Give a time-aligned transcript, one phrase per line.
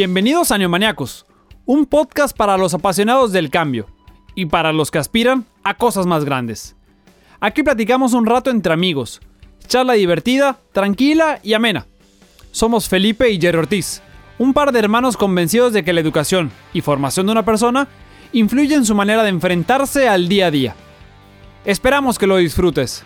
[0.00, 1.26] Bienvenidos a Neomaniacos,
[1.66, 3.86] un podcast para los apasionados del cambio
[4.34, 6.74] y para los que aspiran a cosas más grandes.
[7.38, 9.20] Aquí platicamos un rato entre amigos,
[9.66, 11.86] charla divertida, tranquila y amena.
[12.50, 14.00] Somos Felipe y Jerry Ortiz,
[14.38, 17.86] un par de hermanos convencidos de que la educación y formación de una persona
[18.32, 20.74] influye en su manera de enfrentarse al día a día.
[21.66, 23.04] Esperamos que lo disfrutes.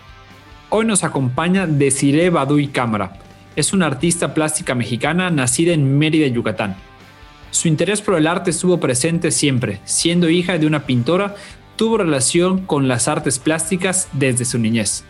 [0.71, 3.19] Hoy nos acompaña Desiree Baduy Cámara.
[3.57, 6.77] Es una artista plástica mexicana nacida en Mérida, Yucatán.
[7.55, 9.81] Su interés por el arte estuvo presente siempre.
[9.85, 11.37] Siendo hija de una pintora,
[11.77, 15.05] tuvo relación con las artes plásticas desde su niñez.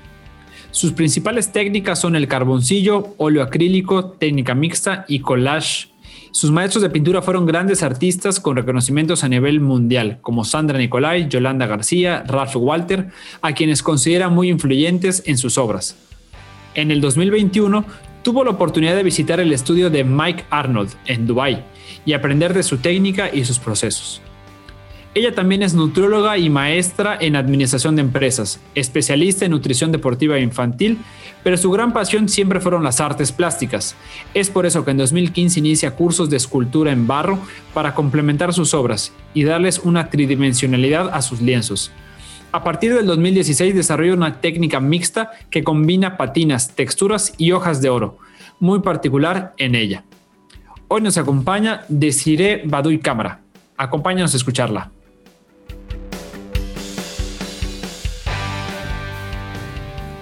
[0.71, 5.89] Sus principales técnicas son el carboncillo, óleo acrílico, técnica mixta y collage
[6.33, 11.29] sus maestros de pintura fueron grandes artistas con reconocimientos a nivel mundial, como Sandra Nicolai,
[11.29, 13.11] Yolanda García, Ralph Walter,
[13.41, 15.97] a quienes considera muy influyentes en sus obras.
[16.75, 17.85] En el 2021
[18.25, 21.63] tuvo la oportunidad de visitar el estudio de Mike Arnold en Dubai
[22.07, 24.21] y aprender de su técnica y sus procesos.
[25.15, 30.99] Ella también es nutrióloga y maestra en administración de empresas, especialista en nutrición deportiva infantil,
[31.45, 33.95] pero su gran pasión siempre fueron las artes plásticas.
[34.33, 37.39] Es por eso que en 2015 inicia cursos de escultura en barro
[37.75, 41.93] para complementar sus obras y darles una tridimensionalidad a sus lienzos.
[42.55, 47.89] A partir del 2016 desarrolla una técnica mixta que combina patinas, texturas y hojas de
[47.89, 48.19] oro,
[48.61, 50.05] muy particular en ella.
[50.87, 53.41] Hoy nos acompaña Desiree Baduy Cámara.
[53.77, 54.93] Acompáñanos a escucharla.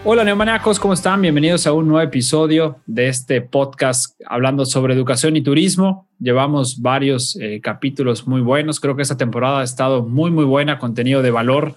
[0.03, 1.21] Hola neomaniacos, ¿cómo están?
[1.21, 6.09] Bienvenidos a un nuevo episodio de este podcast hablando sobre educación y turismo.
[6.19, 8.81] Llevamos varios eh, capítulos muy buenos.
[8.81, 11.77] Creo que esta temporada ha estado muy, muy buena, contenido de valor.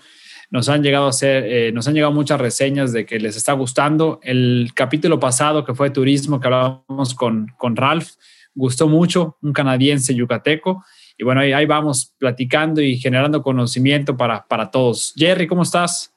[0.52, 3.54] Nos han llegado a hacer, eh, nos han llegado muchas reseñas de que les está
[3.54, 4.20] gustando.
[4.24, 8.10] El capítulo pasado que fue turismo que hablábamos con, con Ralph
[8.56, 10.84] gustó mucho, un canadiense yucateco.
[11.18, 15.14] Y bueno, ahí, vamos platicando y generando conocimiento para, para todos.
[15.16, 16.14] Jerry, ¿cómo estás?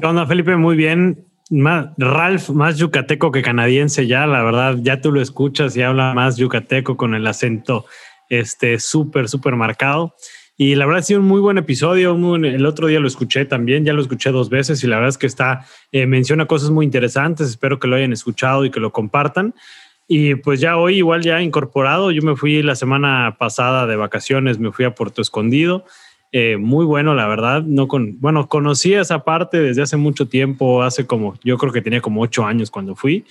[0.00, 0.56] ¿Qué onda, Felipe?
[0.56, 1.26] Muy bien.
[1.98, 6.36] Ralph, más yucateco que canadiense ya, la verdad, ya tú lo escuchas y habla más
[6.36, 7.84] yucateco con el acento
[8.28, 10.14] este súper, súper marcado.
[10.56, 12.14] Y la verdad ha sido un muy buen episodio.
[12.36, 15.18] el otro día lo escuché también, ya lo escuché dos veces y la verdad es
[15.18, 17.48] que está, eh, menciona cosas muy interesantes.
[17.48, 19.54] Espero que lo hayan escuchado y que lo compartan.
[20.06, 24.58] Y pues ya hoy igual ya incorporado, yo me fui la semana pasada de vacaciones,
[24.58, 25.86] me fui a Puerto Escondido
[26.36, 27.62] eh, muy bueno, la verdad.
[27.62, 31.80] No con, bueno, conocí esa parte desde hace mucho tiempo, hace como, yo creo que
[31.80, 33.24] tenía como ocho años cuando fui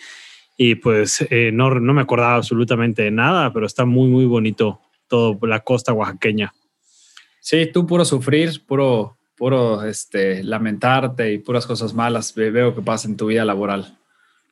[0.55, 4.79] y pues eh, no, no me acordaba absolutamente de nada, pero está muy, muy bonito
[5.09, 6.53] todo la costa oaxaqueña.
[7.44, 13.06] Sí, tú puro sufrir, puro, puro este, lamentarte y puras cosas malas veo que pasa
[13.09, 13.98] en tu vida laboral.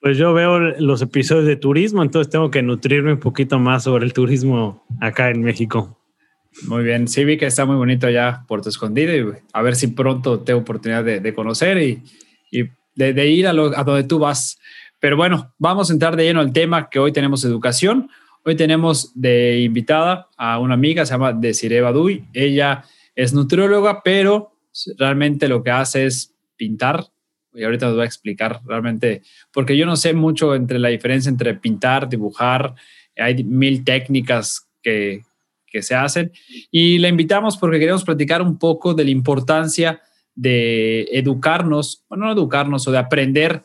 [0.02, 4.04] Pues yo veo los episodios de turismo, entonces tengo que nutrirme un poquito más sobre
[4.04, 5.98] el turismo acá en México.
[6.68, 9.88] Muy bien, sí vi que está muy bonito allá Puerto Escondido y a ver si
[9.88, 12.04] pronto tengo oportunidad de, conocer y,
[12.96, 14.60] de, ir a, donde tú vas.
[15.00, 18.10] Pero bueno, vamos a entrar de lleno al tema que hoy tenemos educación.
[18.44, 22.26] Hoy tenemos de invitada a una amiga, se llama Desiree Baduy.
[22.34, 22.84] Ella
[23.16, 24.58] es nutrióloga, pero
[24.98, 27.06] realmente lo que hace es pintar.
[27.54, 29.22] Y ahorita nos voy a explicar realmente,
[29.54, 32.74] porque yo no sé mucho entre la diferencia entre pintar, dibujar.
[33.16, 35.22] Hay mil técnicas que,
[35.68, 36.32] que se hacen.
[36.72, 40.02] Y la invitamos porque queremos platicar un poco de la importancia
[40.34, 43.62] de educarnos, bueno, no educarnos, o de aprender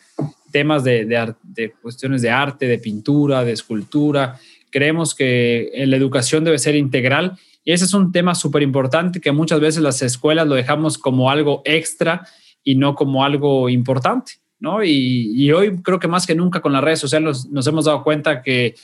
[0.51, 1.05] temas de,
[1.43, 4.39] de, cuestiones de arte, de pintura, de escultura.
[4.71, 9.33] Creemos que la educación debe ser integral y ese es un tema súper importante que
[9.33, 12.25] muchas veces las escuelas lo dejamos como algo extra
[12.63, 14.85] y no como algo importante, ¿no?
[14.85, 18.41] Y, hoy creo que más que nunca con las redes sociales nos hemos dado cuenta
[18.41, 18.77] que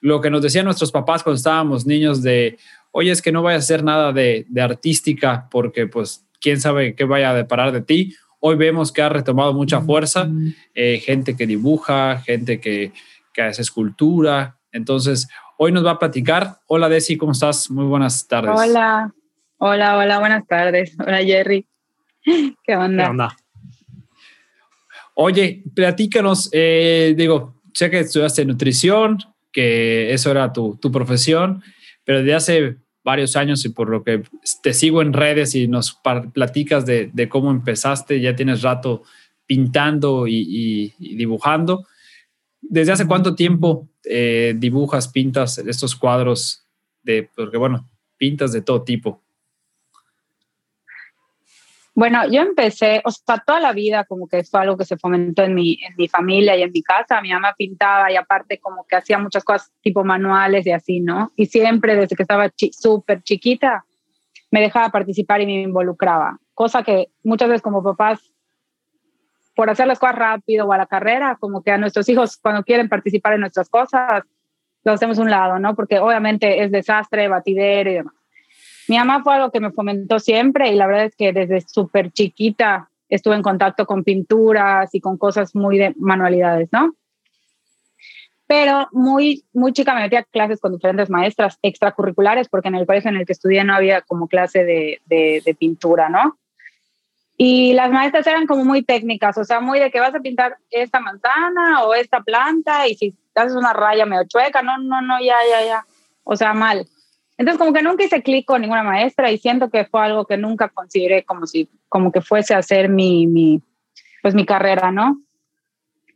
[0.00, 2.56] lo que nos decían nuestros papás cuando estábamos niños de,
[2.92, 7.02] oye, es que no vaya a hacer nada de, artística porque pues quién sabe qué
[7.02, 8.14] vaya a deparar de ti.
[8.38, 10.30] Hoy vemos que ha retomado mucha fuerza,
[10.76, 12.92] eh, gente que dibuja, gente que,
[13.34, 14.59] que hace escultura.
[14.72, 16.58] Entonces, hoy nos va a platicar.
[16.66, 17.70] Hola Desi, ¿cómo estás?
[17.70, 18.52] Muy buenas tardes.
[18.54, 19.12] Hola,
[19.58, 20.96] hola, hola, buenas tardes.
[20.98, 21.66] Hola Jerry.
[22.64, 23.04] ¿Qué onda?
[23.04, 23.36] ¿Qué onda?
[25.14, 29.18] Oye, platícanos, eh, digo, sé que estudiaste nutrición,
[29.52, 31.62] que eso era tu, profesión,
[32.04, 34.22] pero desde hace varios años y por lo que
[34.62, 35.98] te sigo en redes y nos
[36.32, 39.02] platicas de, cómo empezaste, ya tienes rato
[39.46, 41.86] pintando y, dibujando.
[42.60, 46.66] ¿Desde hace cuánto tiempo eh, dibujas, pintas estos cuadros?
[47.02, 49.22] De, porque bueno, pintas de todo tipo.
[51.94, 55.42] Bueno, yo empecé, o sea, toda la vida como que fue algo que se fomentó
[55.42, 57.20] en mi, en mi familia y en mi casa.
[57.20, 61.32] Mi mamá pintaba y aparte como que hacía muchas cosas tipo manuales y así, ¿no?
[61.36, 63.84] Y siempre desde que estaba súper chiquita
[64.50, 68.29] me dejaba participar y me involucraba, cosa que muchas veces como papás,
[69.60, 72.62] por hacer las cosas rápido o a la carrera, como que a nuestros hijos cuando
[72.62, 74.22] quieren participar en nuestras cosas,
[74.84, 75.74] lo hacemos un lado, ¿no?
[75.74, 78.14] Porque obviamente es desastre, batidero y demás.
[78.88, 82.10] Mi mamá fue algo que me fomentó siempre y la verdad es que desde súper
[82.10, 86.94] chiquita estuve en contacto con pinturas y con cosas muy de manualidades, ¿no?
[88.46, 92.86] Pero muy, muy chica me metí a clases con diferentes maestras extracurriculares porque en el
[92.86, 96.39] colegio en el que estudié no había como clase de, de, de pintura, ¿no?
[97.42, 100.58] Y las maestras eran como muy técnicas, o sea, muy de que vas a pintar
[100.70, 105.18] esta manzana o esta planta y si haces una raya medio chueca, no, no, no,
[105.20, 105.86] ya, ya, ya.
[106.22, 106.86] O sea, mal.
[107.38, 110.36] Entonces, como que nunca hice clic con ninguna maestra y siento que fue algo que
[110.36, 113.62] nunca consideré como si, como que fuese a hacer mi, mi,
[114.20, 115.22] pues mi carrera, ¿no?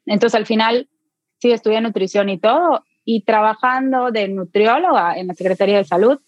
[0.04, 0.90] Entonces, al final,
[1.38, 6.20] sí, estudié nutrición y todo, y trabajando de nutrióloga en la Secretaría de Salud,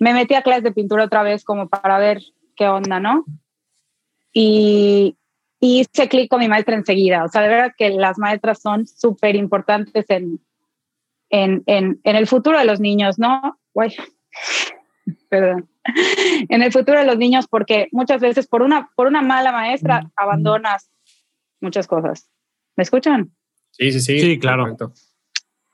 [0.00, 2.22] me metí a clases de pintura otra vez como para ver
[2.56, 3.24] qué onda, ¿no?
[4.32, 5.16] Y,
[5.60, 7.24] y hice clic con mi maestra enseguida.
[7.24, 10.40] O sea, de verdad que las maestras son súper importantes en,
[11.30, 13.58] en, en, en, el futuro de los niños, ¿no?
[13.72, 13.94] Uy,
[15.28, 15.68] perdón,
[16.48, 20.10] en el futuro de los niños, porque muchas veces por una, por una mala maestra
[20.16, 20.90] abandonas
[21.60, 22.28] muchas cosas.
[22.76, 23.30] ¿Me escuchan?
[23.72, 24.20] Sí, sí, sí.
[24.20, 24.76] Sí, claro.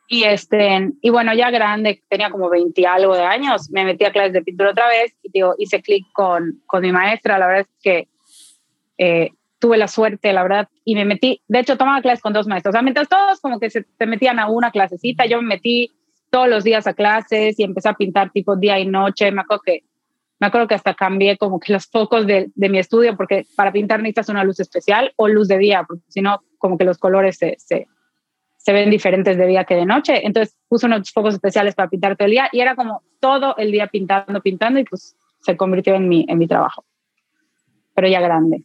[0.08, 4.12] Y, este, y bueno, ya grande, tenía como 20 algo de años, me metí a
[4.12, 7.38] clases de pintura otra vez y digo, hice clic con, con mi maestra.
[7.38, 8.08] La verdad es que
[9.02, 12.46] eh, tuve la suerte, la verdad, y me metí, de hecho, tomaba clases con dos
[12.46, 12.70] maestros.
[12.72, 15.90] O sea, mientras todos como que se, se metían a una clasecita, yo me metí
[16.30, 19.32] todos los días a clases y empecé a pintar tipo día y noche.
[19.32, 19.84] Me acuerdo que,
[20.38, 23.72] me acuerdo que hasta cambié como que los focos de, de mi estudio porque para
[23.72, 26.98] pintar necesitas una luz especial o luz de día, porque si no, como que los
[26.98, 27.88] colores se, se,
[28.56, 30.24] se, ven diferentes de día que de noche.
[30.24, 33.72] Entonces puse unos focos especiales para pintar todo el día y era como todo el
[33.72, 36.84] día pintando, pintando y pues se convirtió en mi, en mi trabajo,
[37.94, 38.64] pero ya grande.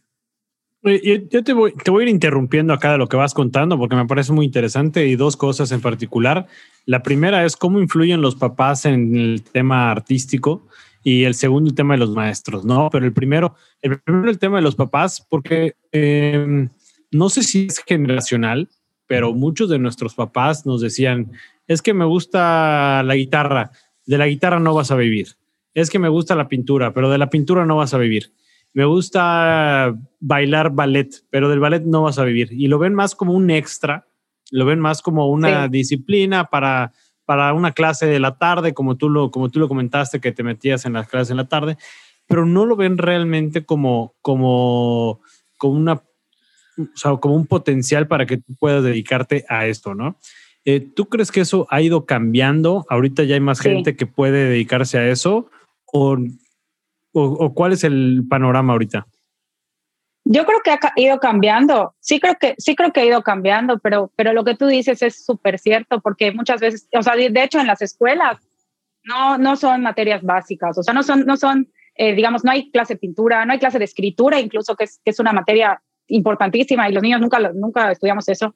[0.82, 3.96] Yo te voy, te voy a ir interrumpiendo acá de lo que vas contando porque
[3.96, 6.46] me parece muy interesante y dos cosas en particular.
[6.86, 10.68] La primera es cómo influyen los papás en el tema artístico
[11.02, 12.90] y el segundo el tema de los maestros, ¿no?
[12.90, 16.68] Pero el primero, el primero el tema de los papás porque eh,
[17.10, 18.68] no sé si es generacional,
[19.08, 21.32] pero muchos de nuestros papás nos decían,
[21.66, 23.72] es que me gusta la guitarra,
[24.06, 25.34] de la guitarra no vas a vivir.
[25.74, 28.32] Es que me gusta la pintura, pero de la pintura no vas a vivir
[28.74, 32.52] me gusta bailar ballet, pero del ballet no vas a vivir.
[32.52, 34.06] Y lo ven más como un extra,
[34.50, 35.70] lo ven más como una sí.
[35.70, 36.92] disciplina para,
[37.24, 40.42] para una clase de la tarde, como tú, lo, como tú lo comentaste, que te
[40.42, 41.76] metías en las clases en la tarde,
[42.26, 45.20] pero no lo ven realmente como, como,
[45.56, 50.18] como, una, o sea, como un potencial para que tú puedas dedicarte a esto, ¿no?
[50.64, 52.84] Eh, ¿Tú crees que eso ha ido cambiando?
[52.90, 53.70] Ahorita ya hay más sí.
[53.70, 55.50] gente que puede dedicarse a eso
[55.86, 56.18] o
[57.12, 59.06] o, o, cuál es el panorama ahorita?
[60.24, 61.94] Yo creo que ha ido cambiando.
[62.00, 65.00] Sí creo que sí creo que ha ido cambiando, pero pero lo que tú dices
[65.02, 68.38] es súper cierto porque muchas veces, o sea, de hecho en las escuelas
[69.04, 72.70] no no son materias básicas, o sea, no son no son eh, digamos, no hay
[72.70, 75.82] clase de pintura, no hay clase de escritura, incluso que es, que es una materia
[76.06, 78.54] importantísima y los niños nunca, nunca estudiamos eso.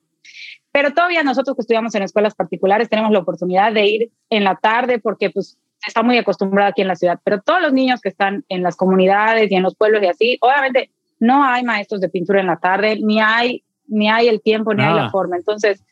[0.70, 4.54] Pero todavía nosotros que estudiamos en escuelas particulares tenemos la oportunidad de ir en la
[4.54, 8.08] tarde porque pues está muy acostumbrada aquí en la ciudad, pero todos los niños que
[8.08, 12.08] están en las comunidades y en los pueblos y así, obviamente no hay maestros de
[12.08, 14.88] pintura en la tarde, ni hay, ni hay el tiempo, ni ah.
[14.88, 15.36] hay la forma.
[15.36, 15.84] Entonces,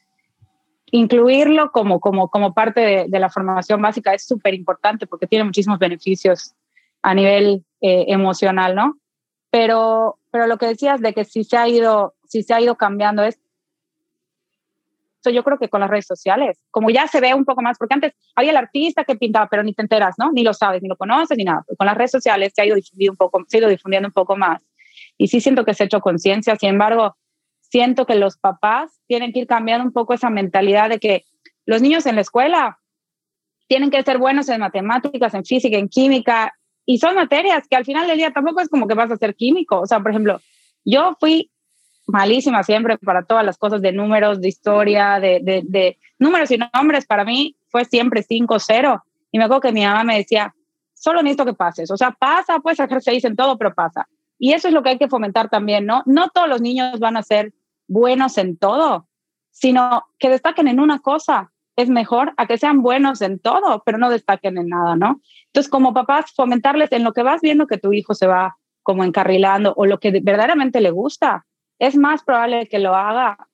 [0.91, 5.45] incluirlo como, como, como parte de, de la formación básica es súper importante porque tiene
[5.45, 6.55] muchísimos beneficios
[7.03, 8.99] a nivel eh, emocional, ¿no?
[9.51, 12.77] Pero, pero lo que decías de que si se ha ido, si se ha ido
[12.77, 13.41] cambiando es
[15.23, 17.77] So, yo creo que con las redes sociales, como ya se ve un poco más,
[17.77, 20.33] porque antes había el artista que pintaba, pero ni te enteras, ¿no?
[20.33, 21.65] Ni lo sabes, ni lo conoces, ni nada.
[21.77, 24.13] Con las redes sociales se ha ido difundiendo un poco, se ha ido difundiendo un
[24.13, 24.63] poco más.
[25.19, 27.17] Y sí siento que se ha hecho conciencia, sin embargo,
[27.61, 31.25] siento que los papás tienen que ir cambiando un poco esa mentalidad de que
[31.67, 32.79] los niños en la escuela
[33.69, 36.53] tienen que ser buenos en matemáticas, en física, en química,
[36.87, 39.37] y son materias que al final del día tampoco es como que vas a ser
[39.37, 39.81] químico.
[39.81, 40.41] O sea, por ejemplo,
[40.85, 41.50] yo fui
[42.11, 47.07] malísima siempre para todas las cosas de números, de historia, de, de, números y nombres.
[47.07, 49.03] Para mí fue siempre 5-0.
[49.33, 50.55] Y me acuerdo que mi mamá me decía,
[50.95, 51.91] solo necesito que pases.
[51.91, 54.09] O sea, pasa, puedes sacar seis en todo, pero pasa.
[54.39, 56.03] Y eso es lo que hay que fomentar también, ¿no?
[56.07, 57.53] No todos los niños van a ser
[57.89, 59.07] buenos en todo,
[59.51, 61.53] sino que destaquen en una cosa.
[61.77, 65.21] Es mejor a que sean buenos en todo, pero no destaquen en nada, ¿no?
[65.47, 69.05] Entonces, como papás, fomentarles en lo que vas viendo que tu hijo se va como
[69.05, 71.47] encarrilando o lo que verdaderamente le gusta,
[71.81, 73.49] es más probable que lo haga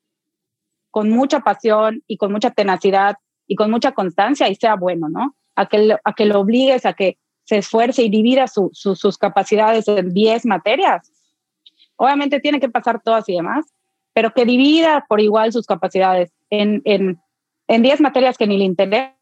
[0.90, 3.16] con mucha pasión y con mucha tenacidad
[3.46, 5.36] y con mucha constancia y sea bueno, ¿no?
[5.54, 9.86] A que, lo, a que lo obligues a que se esfuerce y divida sus capacidades
[9.86, 11.12] en 10 materias.
[11.94, 13.64] Obviamente tiene que pasar todas y demás,
[14.12, 17.20] pero que divida por igual sus capacidades en, en,
[17.68, 19.14] en 10 materias que ni le interesan.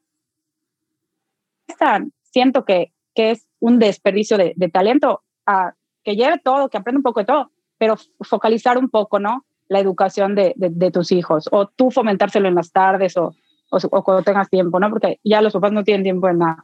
[2.23, 6.99] Siento que, que es un desperdicio de, de talento a que lleve todo, que aprenda
[6.99, 7.51] un poco de todo,
[7.85, 9.45] pero focalizar un poco, ¿no?
[9.69, 13.35] La educación de, de, tus hijos, o tú fomentárselo en las tardes o,
[13.69, 14.89] o, cuando tengas tiempo, ¿no?
[14.89, 16.63] Porque ya los papás no tienen tiempo en nada.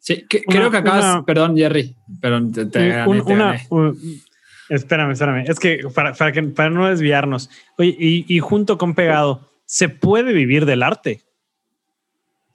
[0.00, 3.54] Sí, creo que acabas, perdón, Jerry, pero te, te, una,
[4.68, 8.96] espérame, espérame, es que para, para, que para no desviarnos, oye, y, y junto con
[8.96, 11.22] Pegado, ¿se puede vivir del arte?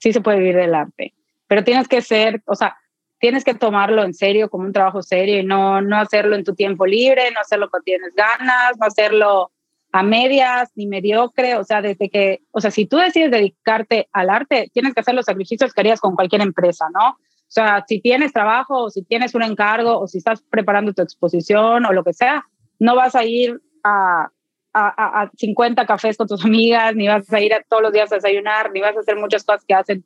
[0.00, 1.14] Sí, se puede vivir del arte,
[1.46, 2.76] pero tienes que ser, o sea,
[3.22, 6.56] tienes que tomarlo en serio, como un trabajo serio y no, no hacerlo en tu
[6.56, 9.52] tiempo libre, no hacerlo cuando tienes ganas, no hacerlo
[9.92, 14.28] a medias ni mediocre, o sea, desde que, o sea, si tú decides dedicarte al
[14.28, 17.10] arte, tienes que hacer los sacrificios que harías con cualquier empresa, ¿no?
[17.10, 21.02] O sea, si tienes trabajo o si tienes un encargo o si estás preparando tu
[21.02, 22.44] exposición o lo que sea,
[22.80, 24.30] no vas a ir a,
[24.72, 28.10] a, a 50 cafés con tus amigas, ni vas a ir a todos los días
[28.10, 30.04] a desayunar, ni vas a hacer muchas cosas que hacen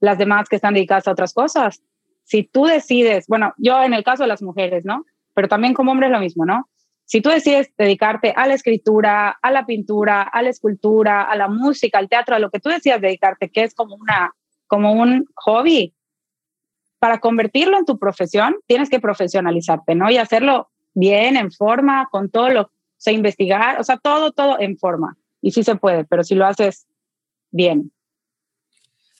[0.00, 1.82] las demás que están dedicadas a otras cosas
[2.28, 5.06] si tú decides, bueno, yo en el caso de las mujeres, ¿no?
[5.32, 6.68] Pero también como hombre es lo mismo, ¿no?
[7.06, 11.48] Si tú decides dedicarte a la escritura, a la pintura, a la escultura, a la
[11.48, 14.34] música, al teatro, a lo que tú decidas dedicarte, que es como una
[14.66, 15.94] como un hobby,
[16.98, 20.10] para convertirlo en tu profesión, tienes que profesionalizarte, ¿no?
[20.10, 24.60] Y hacerlo bien, en forma, con todo lo, o sea, investigar, o sea, todo, todo
[24.60, 25.16] en forma.
[25.40, 26.86] Y sí se puede, pero si lo haces
[27.50, 27.90] bien.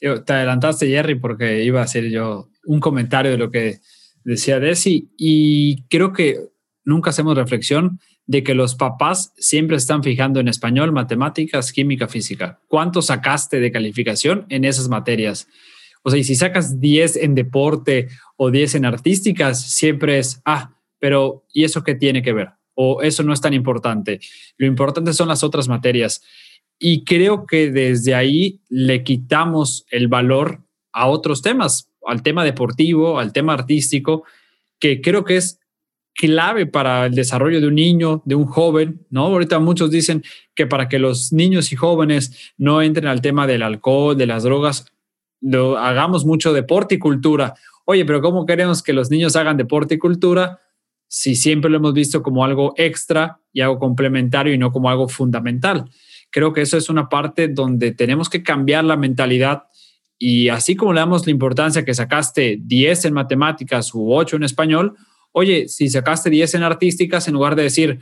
[0.01, 3.81] Te adelantaste, Jerry, porque iba a ser yo un comentario de lo que
[4.25, 6.39] decía Desi y creo que
[6.85, 12.61] nunca hacemos reflexión de que los papás siempre están fijando en español, matemáticas, química, física.
[12.69, 15.49] ¿Cuánto sacaste de calificación en esas materias?
[16.03, 20.77] O sea, y si sacas 10 en deporte o 10 en artísticas, siempre es, ah,
[20.99, 22.51] pero ¿y eso qué tiene que ver?
[22.75, 24.21] O eso no es tan importante.
[24.59, 26.23] Lo importante son las otras materias.
[26.79, 33.19] Y creo que desde ahí le quitamos el valor a otros temas al tema deportivo,
[33.19, 34.25] al tema artístico,
[34.79, 35.61] que creo que es
[36.15, 39.27] clave para el desarrollo de un niño, de un joven, ¿no?
[39.27, 43.63] Ahorita muchos dicen que para que los niños y jóvenes no entren al tema del
[43.63, 44.87] alcohol, de las drogas,
[45.41, 47.55] lo, hagamos mucho deporte y cultura.
[47.85, 50.61] Oye, pero ¿cómo queremos que los niños hagan deporte y cultura
[51.07, 55.09] si siempre lo hemos visto como algo extra y algo complementario y no como algo
[55.09, 55.89] fundamental?
[56.31, 59.65] Creo que eso es una parte donde tenemos que cambiar la mentalidad
[60.19, 64.43] y así como le damos la importancia que sacaste 10 en matemáticas u 8 en
[64.43, 64.97] español,
[65.31, 68.01] oye, si sacaste 10 en artísticas, en lugar de decir,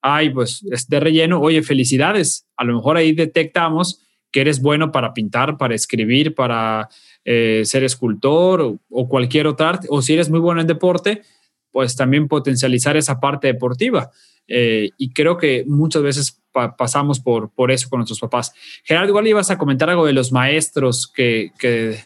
[0.00, 2.46] ay, pues es de relleno, oye, felicidades.
[2.56, 4.00] A lo mejor ahí detectamos
[4.32, 6.88] que eres bueno para pintar, para escribir, para
[7.24, 9.86] eh, ser escultor o, cualquier otra arte.
[9.90, 11.22] O si eres muy bueno en deporte,
[11.70, 14.10] pues también potencializar esa parte deportiva.
[14.48, 16.42] Eh, y creo que muchas veces
[16.76, 18.52] pasamos por, por eso con nuestros papás.
[18.84, 21.98] Gerardo, igual ibas a comentar algo de los maestros, que, que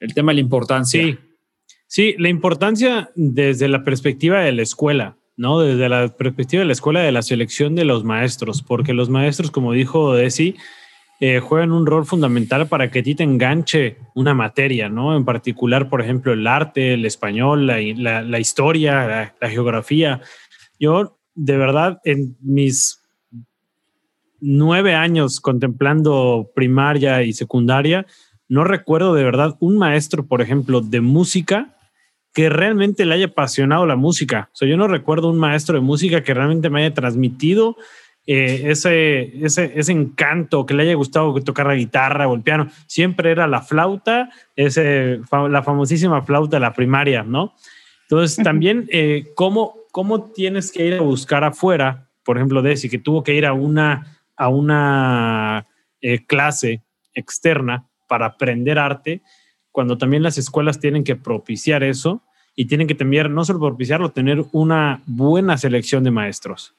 [0.00, 1.02] el tema de la importancia.
[1.02, 1.18] Sí,
[1.86, 5.60] sí, la importancia desde la perspectiva de la escuela, ¿no?
[5.60, 9.50] Desde la perspectiva de la escuela de la selección de los maestros, porque los maestros,
[9.50, 10.56] como dijo Desi,
[11.18, 15.16] eh, juegan un rol fundamental para que a ti te enganche una materia, ¿no?
[15.16, 20.20] En particular, por ejemplo, el arte, el español, la, la, la historia, la, la, geografía.
[20.78, 23.02] Yo, de verdad, en mis
[24.40, 28.06] nueve años contemplando primaria y secundaria,
[28.48, 31.76] no recuerdo de verdad un maestro, por ejemplo, de música
[32.32, 34.50] que realmente le haya apasionado la música.
[34.52, 37.76] O sea, yo no recuerdo un maestro de música que realmente me haya transmitido
[38.26, 42.68] eh, ese, ese, ese, encanto, que le haya gustado tocar la guitarra o el piano.
[42.86, 47.54] Siempre era la flauta, ese, la famosísima flauta de la primaria, ¿no?
[48.02, 52.10] Entonces, también, eh, ¿cómo, ¿cómo tienes que ir a buscar afuera?
[52.22, 55.66] Por ejemplo, Desi, que tuvo que ir a una a una
[56.02, 56.82] eh, clase
[57.14, 59.22] externa para aprender arte,
[59.72, 62.22] cuando también las escuelas tienen que propiciar eso
[62.54, 66.74] y tienen que tener, no solo propiciarlo, tener una buena selección de maestros.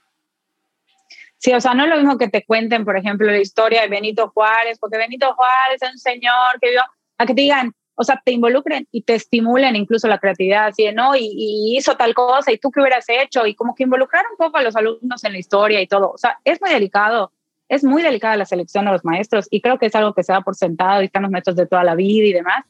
[1.39, 3.87] Sí, o sea, no es lo mismo que te cuenten, por ejemplo, la historia de
[3.87, 6.81] Benito Juárez, porque Benito Juárez es un señor que vio,
[7.17, 10.85] a que te digan, o sea, te involucren y te estimulen incluso la creatividad, así
[10.85, 13.83] de, no, y, y, hizo tal cosa, y tú qué hubieras hecho, y como que
[13.83, 16.11] involucrar un poco a los alumnos en la historia y todo.
[16.11, 17.31] O sea, es muy delicado
[17.69, 20.31] es muy delicada la selección de los maestros y creo que es algo que se
[20.31, 22.63] da por sentado y están los maestros de toda la vida y demás.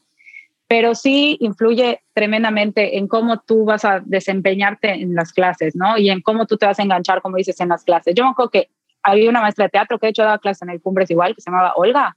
[0.66, 5.96] pero sí influye tremendamente en cómo tú vas a desempeñarte en las clases, ¿no?
[5.96, 8.14] Y en cómo tú te vas a enganchar, como dices, en las clases.
[8.14, 8.68] Yo me acuerdo que
[9.02, 11.40] había una maestra de teatro que de hecho daba clases en el Cumbres igual, que
[11.40, 12.16] se llamaba Olga,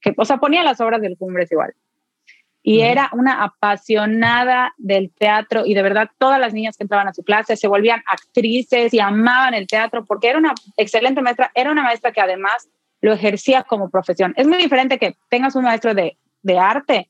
[0.00, 1.74] que, o sea, ponía las obras del Cumbres igual.
[2.68, 7.14] Y era una apasionada del teatro y de verdad todas las niñas que entraban a
[7.14, 11.70] su clase se volvían actrices y amaban el teatro porque era una excelente maestra, era
[11.70, 12.68] una maestra que además
[13.00, 14.34] lo ejercía como profesión.
[14.36, 17.08] Es muy diferente que tengas un maestro de, de arte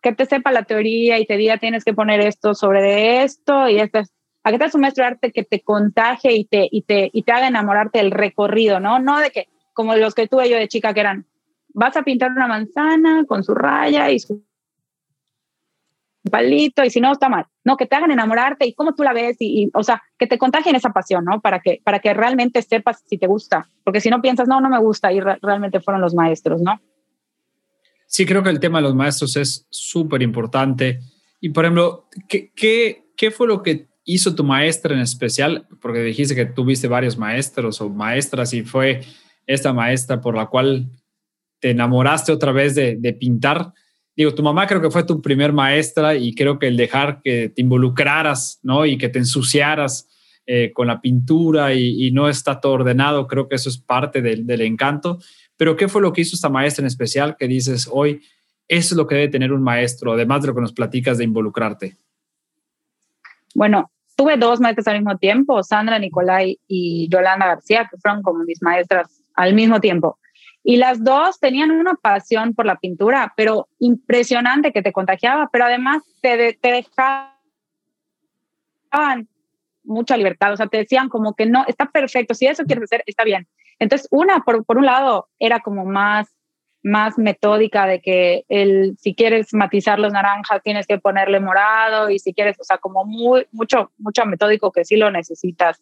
[0.00, 3.80] que te sepa la teoría y te diga tienes que poner esto sobre esto y
[3.80, 4.02] esto
[4.44, 7.24] a que te un maestro de arte que te contagie y te, y te, y
[7.24, 9.00] te haga enamorarte del recorrido, ¿no?
[9.00, 11.26] No de que, como los que tuve yo de chica, que eran,
[11.74, 14.44] vas a pintar una manzana con su raya y su
[16.30, 17.46] palito, y si no, está mal.
[17.64, 20.38] No, que te hagan enamorarte y cómo tú la ves, y, o sea, que te
[20.38, 21.40] contagien esa pasión, ¿no?
[21.40, 24.68] Para que, para que realmente sepas si te gusta, porque si no piensas, no, no
[24.68, 26.80] me gusta, y realmente fueron los maestros, ¿no?
[28.06, 31.00] Sí, creo que el tema de los maestros es súper importante.
[31.40, 35.66] Y, por ejemplo, ¿qué, qué, qué fue lo que hizo tu maestra en especial?
[35.80, 39.00] Porque dijiste que tuviste varios maestros o maestras y fue
[39.46, 40.90] esta maestra por la cual
[41.58, 43.72] te enamoraste otra vez de, de, pintar.
[44.22, 47.48] Digo, tu mamá creo que fue tu primer maestra y creo que el dejar que
[47.48, 48.86] te involucraras, ¿no?
[48.86, 50.08] Y que te ensuciaras
[50.46, 54.46] eh, con la pintura y, no está todo ordenado, creo que eso es parte del,
[54.46, 55.18] del encanto.
[55.56, 58.22] Pero ¿qué fue lo que hizo esta maestra en especial que dices hoy,
[58.68, 61.24] eso es lo que debe tener un maestro, además de lo que nos platicas de
[61.24, 61.96] involucrarte?
[63.56, 68.44] Bueno, tuve dos maestras al mismo tiempo, Sandra Nicolai y Yolanda García, que fueron como
[68.44, 70.20] mis maestras al mismo tiempo.
[70.64, 75.64] Y las dos tenían una pasión por la pintura, pero impresionante que te contagiaba, pero
[75.64, 77.32] además te, te dejaban
[79.84, 83.02] mucha libertad, o sea, te decían como que no, está perfecto, si eso quieres hacer,
[83.06, 83.48] está bien.
[83.78, 86.28] Entonces, una, por, por un lado, era como más,
[86.82, 92.18] más metódica de que el, si quieres matizar los naranjas, tienes que ponerle morado y
[92.18, 95.80] si quieres, o sea, como muy, mucho, mucho metódico que sí lo necesitas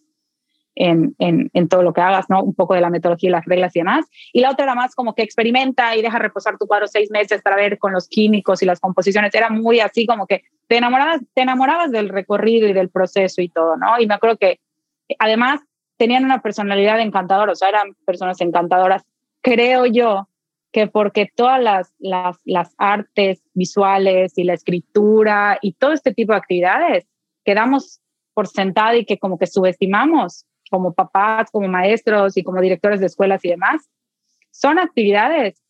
[0.75, 2.43] en, en, en, todo lo que hagas, ¿no?
[2.43, 4.07] Un poco de la metodología y las reglas y demás.
[4.33, 7.43] Y la otra era más como que experimenta y deja reposar tu cuadro seis meses
[7.43, 9.35] para ver con los químicos y las composiciones.
[9.35, 13.49] Era muy así como que te enamorabas, te enamorabas del recorrido y del proceso y
[13.49, 13.99] todo, ¿no?
[14.01, 14.61] Y me acuerdo que
[15.19, 15.61] además
[15.97, 19.05] tenían una personalidad encantadora, o sea, eran personas encantadoras.
[19.43, 20.29] Creo yo
[20.73, 26.33] que porque todas las, las, las artes visuales y la escritura y todo este tipo
[26.33, 27.07] de actividades
[27.45, 28.01] quedamos
[28.35, 33.07] por sentado y que como que subestimamos como papás, como maestros y como directores de
[33.07, 33.91] escuelas y demás,
[34.51, 35.63] son actividades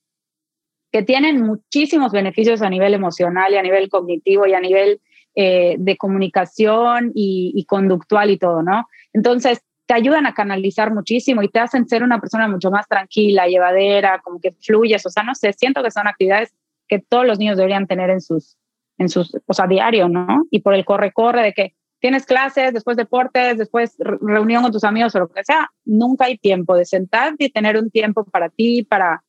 [0.92, 5.00] que tienen muchísimos beneficios a nivel emocional y a nivel cognitivo y a nivel
[5.34, 8.86] eh, de comunicación y, y, conductual y todo, ¿no?
[9.12, 13.46] Entonces, te ayudan a canalizar muchísimo y te hacen ser una persona mucho más tranquila,
[13.46, 16.54] llevadera, como que fluyes, o sea, no sé, siento que son actividades
[16.88, 18.56] que todos los niños deberían tener en sus,
[18.98, 20.46] en sus, o sea, diario, ¿no?
[20.50, 25.14] Y por el corre-corre de que tienes clases, después deportes, después reunión con tus amigos
[25.14, 28.82] o lo que sea, nunca hay tiempo de sentarte y tener un tiempo para ti,
[28.82, 29.22] para,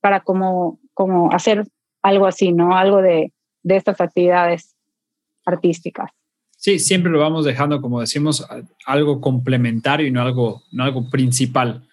[0.00, 1.64] para como, como hacer
[2.02, 2.76] algo así, ¿no?
[2.76, 4.74] Algo de, de estas actividades
[5.44, 6.10] artísticas.
[6.56, 8.46] Sí, siempre lo vamos dejando, como decimos,
[8.86, 11.86] algo complementario y no algo, no algo principal.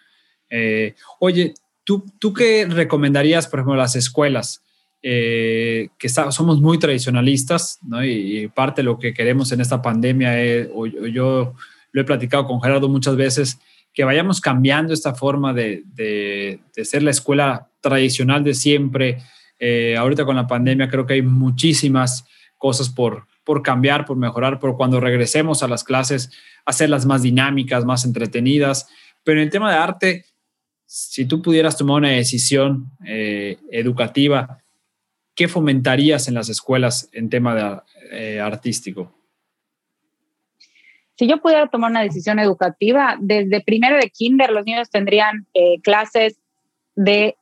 [0.50, 4.64] Eh, oye, ¿tú, ¿tú qué recomendarías, por ejemplo, las escuelas?
[5.06, 8.04] Eh, que está, somos muy tradicionalistas, ¿no?
[8.06, 11.56] Y, parte de lo que queremos en esta pandemia, es, o, yo
[11.92, 13.60] lo he platicado con Gerardo muchas veces,
[13.94, 19.18] que vayamos cambiando esta forma de, de, de ser la escuela tradicional de siempre.
[19.60, 22.26] Eh, ahorita con la pandemia creo que hay muchísimas
[22.58, 26.32] cosas por, por cambiar, por mejorar, por cuando regresemos a las clases,
[26.66, 28.88] hacerlas más dinámicas, más entretenidas.
[29.26, 30.26] Pero en el tema de arte,
[30.86, 34.63] si tú pudieras tomar una decisión eh, educativa,
[35.36, 39.12] ¿qué fomentarías en las escuelas en tema de, eh, artístico?
[41.16, 45.80] Si yo pudiera tomar una decisión educativa, desde primero de kinder los niños tendrían eh,
[45.82, 46.40] clases
[46.96, 47.38] de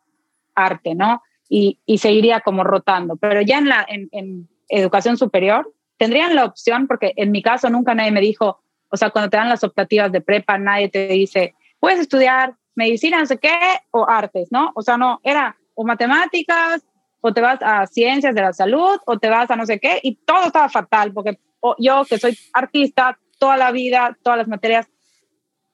[0.56, 1.22] arte, ¿no?
[1.48, 3.18] Y, y, seguiría como rotando.
[3.18, 7.70] Pero ya en la en, en educación superior, tendrían la opción, porque en mi caso
[7.70, 11.08] nunca nadie me dijo, o sea, cuando te dan las optativas de prepa, nadie te
[11.08, 13.58] dice, puedes estudiar medicina, no sé qué,
[13.92, 14.72] o artes, ¿no?
[14.76, 16.84] O sea, no, era o matemáticas,
[17.22, 20.00] o te vas a ciencias de la salud, o te vas a no sé qué,
[20.04, 21.40] y todo estaba fatal, porque
[21.78, 24.88] yo que soy artista, toda la vida, todas las materias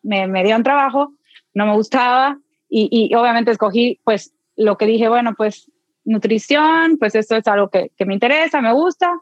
[0.04, 1.14] me, me dieron trabajo,
[1.54, 2.38] no me gustaba,
[2.70, 5.72] y, y, obviamente escogí, pues, lo que dije, bueno, pues,
[6.04, 9.22] nutrición, pues esto es algo que, que me interesa, me gusta,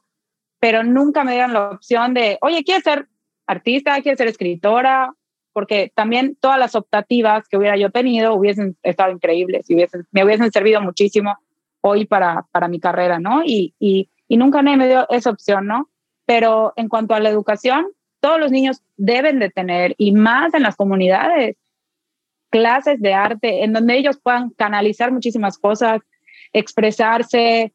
[0.60, 3.08] pero nunca me dieron la opción de, oye, ¿quieres ser
[3.48, 4.02] artista?
[4.02, 5.14] ¿Quieres ser escritora?
[5.54, 10.52] Porque también todas las optativas que hubiera yo tenido hubiesen estado increíbles hubiesen, me hubiesen
[10.52, 11.38] servido muchísimo
[11.88, 13.44] hoy para, para mi carrera, ¿no?
[13.46, 15.90] Y, y, y nunca nadie me dio esa opción, ¿no?
[16.26, 17.86] Pero en cuanto a la educación,
[18.20, 21.58] todos los niños deben de tener, y más en las comunidades,
[22.50, 26.02] clases de arte en donde ellos puedan canalizar muchísimas cosas,
[26.54, 27.72] expresarse,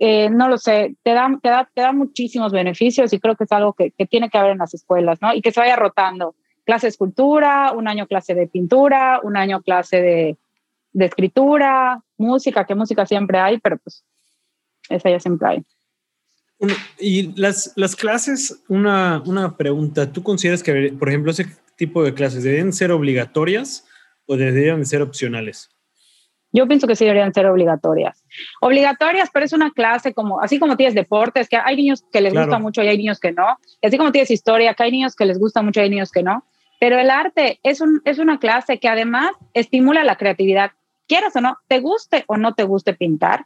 [0.00, 3.44] eh, no lo sé, te da, te, da, te da muchísimos beneficios y creo que
[3.44, 5.32] es algo que, que, tiene que haber en las escuelas, ¿no?
[5.32, 6.34] Y que se vaya rotando.
[6.64, 10.36] Clase de escultura, un año clase de pintura, un año clase de,
[10.94, 14.04] de escritura, música, que música siempre hay, pero pues
[14.88, 15.62] esa ya siempre hay.
[16.98, 22.14] Y las, las clases, una, una pregunta, ¿tú consideras que, por ejemplo, ese tipo de
[22.14, 23.86] clases deben ser obligatorias
[24.26, 25.68] o deberían ser opcionales?
[26.52, 28.22] Yo pienso que sí deberían ser obligatorias.
[28.60, 32.32] Obligatorias, pero es una clase como, así como tienes deportes, que hay niños que les
[32.32, 33.58] gusta mucho y hay niños que no.
[33.82, 36.12] Y así como tienes historia, que hay niños que les gusta mucho y hay niños
[36.12, 36.44] que no.
[36.78, 40.70] Pero el arte es, un, es una clase que además estimula la creatividad.
[41.06, 43.44] Quieras o no, te guste o no te guste pintar.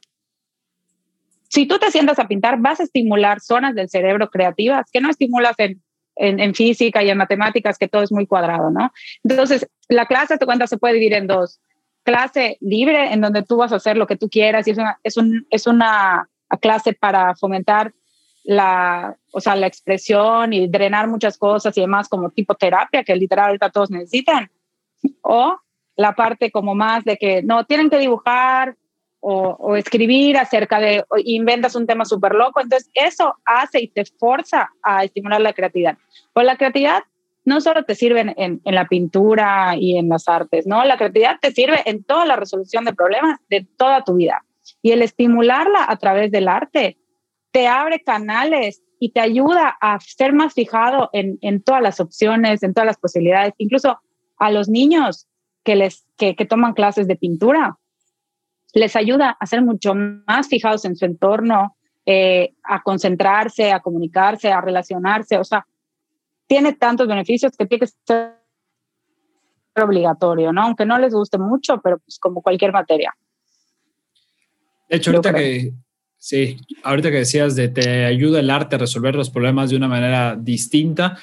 [1.49, 5.09] Si tú te sientas a pintar, vas a estimular zonas del cerebro creativas que no
[5.11, 5.83] estimulas en,
[6.16, 8.92] en, en física y en matemáticas, que todo es muy cuadrado, ¿no?
[9.25, 11.61] Entonces, la clase, te cuenta, se puede dividir en dos
[12.09, 14.99] clase libre en donde tú vas a hacer lo que tú quieras y es una,
[15.03, 16.31] es un, es una
[16.62, 17.92] clase para fomentar
[18.44, 23.14] la, o sea, la expresión y drenar muchas cosas y demás como tipo terapia que
[23.14, 24.51] literal ahorita todos necesitan.
[25.21, 25.59] O
[25.98, 28.76] la parte como más de que no, tienen que dibujar
[29.20, 32.61] o, escribir acerca de, inventas un tema súper loco.
[32.61, 35.98] Entonces eso hace y te forza a estimular la creatividad.
[36.32, 37.02] Pues la creatividad
[37.44, 40.84] no solo te sirve en, la pintura y en las artes, ¿no?
[40.84, 44.44] La creatividad te sirve en toda la resolución de problemas de toda tu vida.
[44.82, 46.96] Y el estimularla a través del arte
[47.50, 52.72] te abre canales y te ayuda a ser más fijado en todas las opciones, en
[52.72, 53.98] todas las posibilidades, incluso
[54.38, 55.28] a los niños
[55.68, 57.76] que, les, que, que toman clases de pintura,
[58.72, 61.76] les ayuda a ser mucho más fijados en su entorno,
[62.07, 65.66] eh, a concentrarse, a comunicarse, a relacionarse, o sea,
[66.46, 68.33] tiene tantos beneficios que tiene que ser
[69.76, 70.62] obligatorio, ¿no?
[70.62, 73.14] Aunque no les guste mucho, pero pues como cualquier materia.
[74.88, 75.74] De hecho, ahorita que,
[76.16, 79.88] sí, ahorita que decías de te ayuda el arte a resolver los problemas de una
[79.88, 81.18] manera distinta,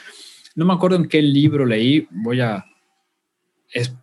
[0.54, 2.64] no me acuerdo en qué libro leí, voy a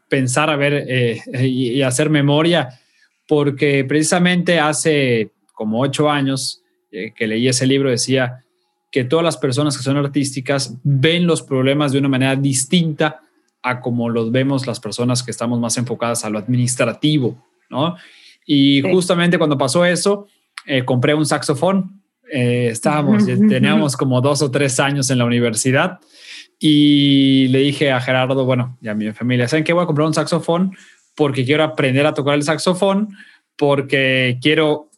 [0.08, 2.80] pensar a ver eh, y, y, hacer memoria,
[3.26, 8.44] porque precisamente hace como ocho años eh, que leí ese libro decía,
[8.90, 13.20] que todas las personas que son artísticas ven los problemas de una manera distinta
[13.62, 17.96] a como los vemos las personas que estamos más enfocadas a lo administrativo, ¿no?
[18.44, 18.92] Y sí.
[18.92, 20.26] justamente cuando pasó eso,
[20.66, 22.02] eh, compré un saxofón.
[22.34, 26.00] Estábamos, teníamos como dos o tres años en la universidad
[26.64, 29.72] y le dije a Gerardo, bueno, y a mi familia, ¿saben qué?
[29.72, 30.76] Voy a comprar un saxofón
[31.16, 33.08] porque quiero aprender a tocar el saxofón,
[33.56, 34.88] porque quiero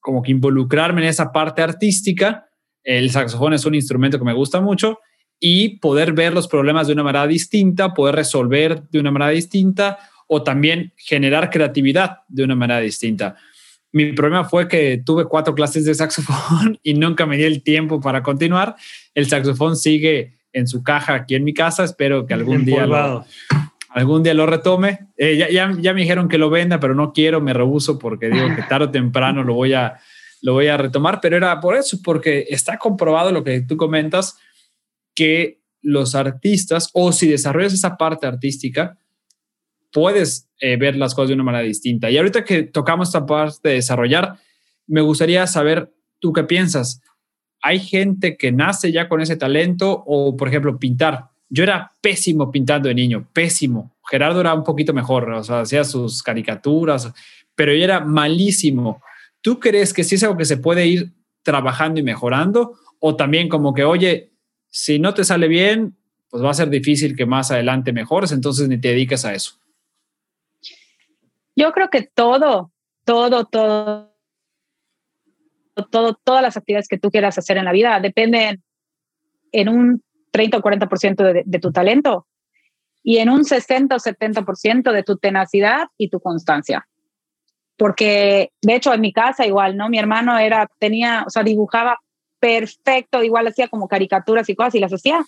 [0.00, 2.46] como que involucrarme en esa parte artística
[2.84, 5.00] el saxofón es un instrumento que me gusta mucho
[5.38, 9.98] y poder ver los problemas de una manera distinta, poder resolver de una manera distinta
[10.28, 13.36] o también generar creatividad de una manera distinta.
[13.92, 18.00] Mi problema fue que tuve cuatro clases de saxofón y nunca me di el tiempo
[18.00, 18.76] para continuar.
[19.14, 21.84] El saxofón sigue en su caja aquí en mi casa.
[21.84, 23.24] Espero que algún día lo,
[23.90, 25.08] algún día lo retome.
[25.16, 28.28] Eh, ya, ya, ya, me dijeron que lo venda, pero no quiero, me rehuso porque
[28.28, 29.98] digo que tarde o temprano lo voy a,
[30.42, 34.36] lo voy a retomar, pero era por eso, porque está comprobado lo que tú comentas,
[35.14, 38.96] que los artistas, o si desarrollas esa parte artística,
[39.92, 42.10] puedes eh, ver las cosas de una manera distinta.
[42.10, 44.38] Y ahorita que tocamos esta parte de desarrollar,
[44.86, 47.02] me gustaría saber tú qué piensas.
[47.62, 51.30] ¿Hay gente que nace ya con ese talento o, por ejemplo, pintar?
[51.48, 53.92] Yo era pésimo pintando de niño, pésimo.
[54.10, 57.12] Gerardo era un poquito mejor, o sea, hacía sus caricaturas,
[57.54, 59.00] pero yo era malísimo.
[59.40, 62.74] ¿Tú crees que sí es algo que se puede ir trabajando y mejorando?
[62.98, 64.32] O también como que, oye,
[64.70, 65.96] si no te sale bien,
[66.30, 69.54] pues va a ser difícil que más adelante mejores, entonces ni te dediques a eso.
[71.54, 72.72] Yo creo que todo,
[73.04, 74.11] todo, todo,
[75.90, 78.62] todo, todas las actividades que tú quieras hacer en la vida dependen
[79.52, 82.26] en un 30 o 40% de, de tu talento
[83.02, 86.86] y en un 60 o 70% de tu tenacidad y tu constancia
[87.82, 89.88] porque de hecho en mi casa igual, ¿no?
[89.88, 91.98] Mi hermano era, tenía, o sea, dibujaba
[92.38, 95.24] perfecto, igual hacía como caricaturas y cosas y las hacía,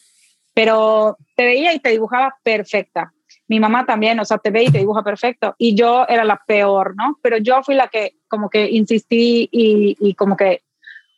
[0.54, 3.12] pero te veía y te dibujaba perfecta.
[3.48, 5.54] Mi mamá también, o sea, te ve y te dibuja perfecto.
[5.58, 7.18] Y yo era la peor, ¿no?
[7.22, 10.62] Pero yo fui la que como que insistí y, y como que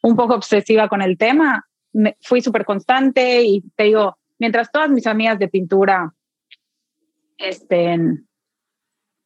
[0.02, 1.66] un poco obsesiva con el tema.
[1.92, 6.12] Me, fui súper constante y te digo, mientras todas mis amigas de pintura
[7.38, 8.26] estén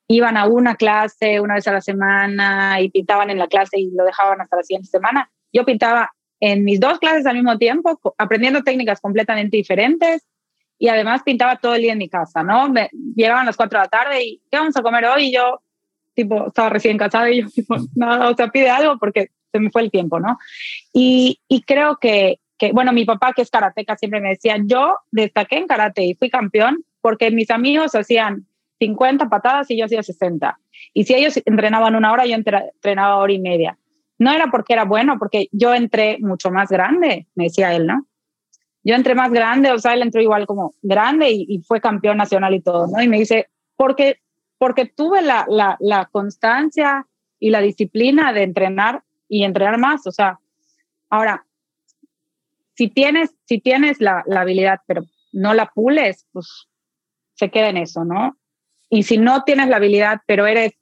[0.09, 3.93] iban a una clase una vez a la semana y pintaban en la clase y
[3.93, 5.31] lo dejaban hasta la siguiente semana.
[5.53, 10.27] yo pintaba en mis dos clases al mismo tiempo, aprendiendo técnicas completamente diferentes
[10.79, 12.69] y además pintaba todo el día en mi casa, ¿no?
[12.71, 15.27] Me llegaban las 4 de la tarde y ¿qué vamos a comer hoy?
[15.27, 15.63] Y yo,
[16.23, 19.71] tipo, estaba recién casada y yo, tipo, nada, o sea, pide algo porque se me
[19.71, 20.39] fue el tiempo, ¿no?
[20.93, 24.97] Y, y creo que, que, bueno, mi papá que es karateca siempre me decía, yo
[25.11, 28.47] destaqué en karate y fui campeón porque mis amigos hacían
[28.81, 30.59] 50 patadas y yo hacía 60.
[30.95, 33.79] Y si ellos entrenaban una hora, yo entrenaba hora y media.
[34.19, 38.07] No era porque era bueno, porque yo entré mucho más grande, me decía él, ¿no?
[38.83, 42.55] Yo entré más grande, o sea, él entró igual como grande y, fue campeón nacional
[42.55, 43.03] y todo, ¿no?
[43.03, 44.21] Y me dice, porque,
[44.61, 47.07] porque tuve la, constancia
[47.39, 50.39] y la disciplina de entrenar y entrenar más, o sea,
[51.09, 51.47] ahora,
[52.75, 56.69] si tienes, si tienes la, habilidad, pero no la pules, pues
[57.37, 58.37] se queda en eso, ¿no?
[58.91, 60.75] Y si no tienes la habilidad, pero eres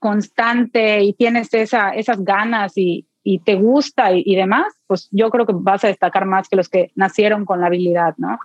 [0.00, 5.46] constante y tienes esa, esas ganas y, y te gusta y, demás, pues yo creo
[5.46, 8.40] que vas a destacar más que los que nacieron con la habilidad, ¿no?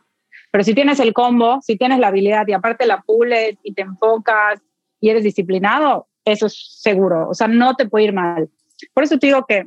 [0.53, 3.81] Pero si tienes el combo, si tienes la habilidad y aparte la pules y te
[3.81, 4.61] enfocas
[5.01, 8.51] y eres disciplinado, eso es seguro, o sea, no te puede ir mal.
[8.93, 9.65] Por eso te digo que,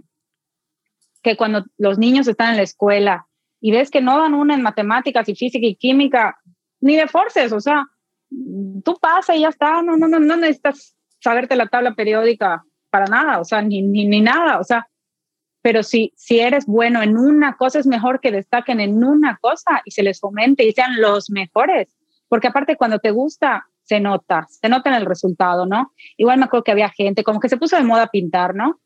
[1.24, 3.26] que cuando los niños están en la escuela
[3.60, 6.38] y ves que no dan una en matemáticas y física y química,
[6.78, 7.84] ni de forces, o sea,
[8.84, 13.06] tú pasa y ya está, no, no, no, no necesitas saberte la tabla periódica para
[13.06, 14.86] nada, o sea, ni, ni, ni nada, o sea,
[15.66, 19.82] pero si, si eres bueno en una cosa, es mejor que destaquen en una cosa
[19.84, 21.88] y se les fomente y sean los mejores,
[22.28, 25.92] porque aparte cuando te gusta, se nota, se nota en el resultado, ¿no?
[26.16, 28.78] Igual me acuerdo que había gente, como que se puso de moda pintar, ¿no?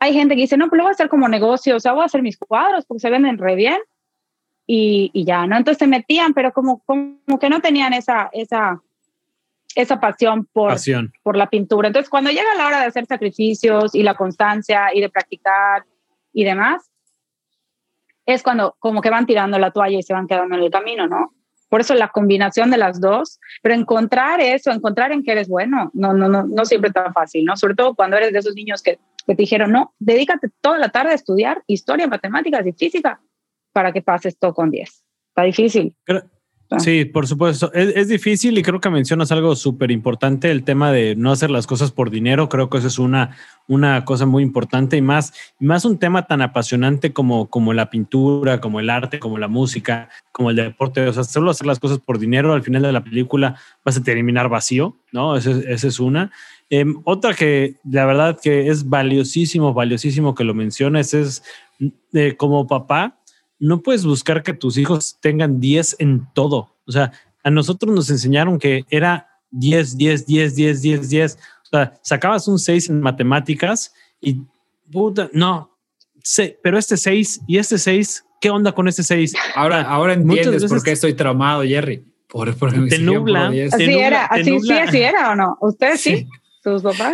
[0.00, 2.02] Hay gente que dice, no, pues lo voy a hacer como negocio, o sea, voy
[2.02, 3.78] a hacer mis cuadros porque se venden re bien
[4.66, 5.56] y, y ya, ¿no?
[5.56, 8.82] Entonces se metían, pero como, como que no tenían esa, esa,
[9.76, 10.74] esa pasión por,
[11.22, 11.86] por la pintura.
[11.86, 15.84] Entonces, cuando llega la hora de hacer sacrificios y la constancia y de practicar
[16.32, 16.90] y demás,
[18.26, 21.06] es cuando como que van tirando la toalla y se van quedando en el camino,
[21.06, 21.34] ¿no?
[21.68, 25.90] Por eso la combinación de las dos, pero encontrar eso, encontrar en qué eres bueno,
[25.94, 27.56] no, no, no, no siempre tan fácil, ¿no?
[27.56, 30.90] Sobre todo cuando eres de esos niños que, que te dijeron, no, dedícate toda la
[30.90, 33.20] tarde a estudiar historia, matemáticas y física
[33.72, 35.04] para que pases todo con 10.
[35.28, 35.96] Está difícil.
[36.78, 37.72] Sí, por supuesto.
[37.72, 41.66] Es, difícil y creo que mencionas algo súper importante, el tema de no hacer las
[41.66, 42.48] cosas por dinero.
[42.48, 43.36] Creo que eso es una,
[43.68, 48.60] una cosa muy importante y más, más un tema tan apasionante como, como la pintura,
[48.60, 51.06] como el arte, como la música, como el deporte.
[51.06, 54.02] O sea, solo hacer las cosas por dinero al final de la película vas a
[54.02, 55.36] terminar vacío, ¿no?
[55.36, 56.30] Esa es una.
[56.70, 61.42] Em, otra que la verdad que es valiosísimo, valiosísimo que lo menciones es
[62.14, 63.18] eh, como papá
[63.62, 66.74] no puedes buscar que tus hijos tengan 10 en todo.
[66.84, 67.12] O sea,
[67.44, 71.34] a nosotros nos enseñaron que era 10, 10, 10, 10, 10, 10.
[71.36, 74.40] O sea, sacabas un 6 en matemáticas y
[74.90, 75.78] puta, no,
[76.24, 79.32] sé, pero este 6 y este 6, ¿qué onda con este 6?
[79.54, 82.04] Ahora, ahora entiendes por qué estoy traumado, Jerry.
[82.26, 83.46] Por, por te nubla.
[83.70, 85.56] Así era, así, sí, así era o no.
[85.60, 86.26] ¿Ustedes sí?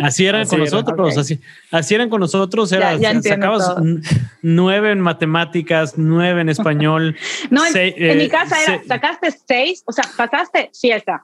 [0.01, 1.39] Así eran con nosotros, así,
[1.71, 3.75] así, eran con nosotros, era, sacabas
[4.41, 7.15] nueve en matemáticas, nueve en español.
[7.49, 7.73] no, en,
[8.17, 11.23] mi eh, casa era, sacaste seis, o sea, pasaste fiesta.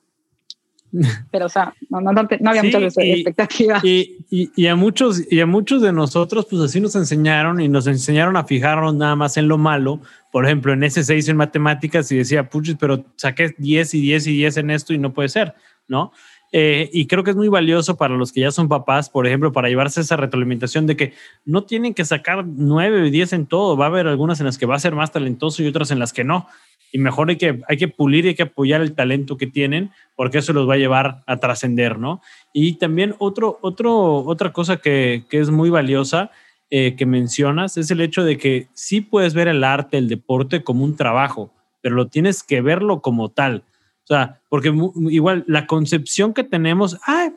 [1.31, 3.79] Pero, o sea, no, no, no, había mucha expectativa.
[3.83, 7.67] Y, y, y, a muchos, y a muchos de nosotros, pues así nos enseñaron y
[7.67, 9.99] nos enseñaron a fijarnos nada más en lo malo.
[10.31, 14.27] Por ejemplo, en ese seis en matemáticas y decía, puchis, pero saqué 10 y 10
[14.27, 15.53] y 10 en esto y no puede ser,
[15.87, 16.11] ¿no?
[16.57, 19.51] Eh, y creo que es muy valioso para los que ya son papás, por ejemplo,
[19.51, 21.11] para llevarse esa retroalimentación de que
[21.43, 23.75] no tienen que sacar nueve o diez en todo.
[23.75, 25.99] Va a haber algunas en las que va a ser más talentoso y otras en
[25.99, 26.47] las que no.
[26.93, 29.91] Y mejor hay que, hay que pulir y hay que apoyar el talento que tienen,
[30.15, 32.21] porque eso los va a llevar a trascender, ¿no?
[32.53, 36.31] Y también otro, otro, otra cosa que, que es muy valiosa
[36.69, 40.63] eh, que mencionas es el hecho de que sí puedes ver el arte, el deporte
[40.63, 43.63] como un trabajo, pero lo tienes que verlo como tal.
[44.05, 44.71] O sea, porque
[45.09, 47.31] igual la concepción que tenemos, ay,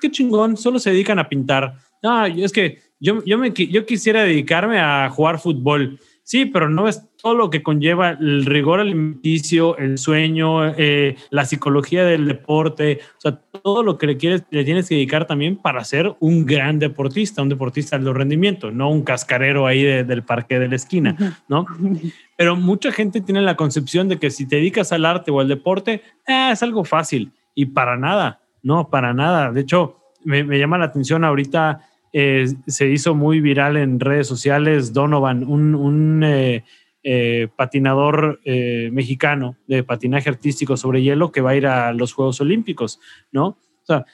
[0.00, 1.74] qué, chingón, solo se dedican a pintar.
[2.02, 5.98] No, es que yo, yo, me, yo quisiera dedicarme a jugar fútbol.
[6.24, 11.44] Sí, pero no es todo lo que conlleva el rigor alimenticio, el sueño, eh, la
[11.44, 15.56] psicología del deporte, o sea, todo lo que le, quieres, le tienes que dedicar también
[15.56, 20.60] para ser un gran deportista, un deportista de rendimiento, no un cascarero ahí del parque
[20.60, 21.66] de la esquina, ¿no?
[22.36, 25.48] Pero mucha gente tiene la concepción de que si te dedicas al arte o al
[25.48, 29.50] deporte, eh, es algo fácil y para nada, no, para nada.
[29.50, 31.80] De hecho, me, me llama la atención ahorita
[32.12, 36.62] eh, se hizo muy viral en redes sociales Donovan, un, eh,
[37.04, 42.40] eh, patinador mexicano de patinaje artístico sobre hielo que va a ir a los Juegos
[42.40, 43.00] Olímpicos,
[43.32, 43.46] ¿no?
[43.46, 44.04] O sea,